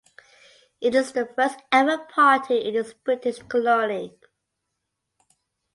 [0.81, 4.15] It is the first ever party in this British colony.